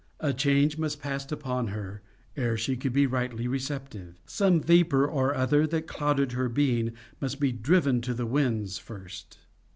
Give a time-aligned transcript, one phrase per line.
[0.19, 2.01] A change must pass upon her
[2.35, 4.19] ere she could be rightly receptive.
[4.25, 9.37] Some vapour or other that clouded her being must be driven to the winds first.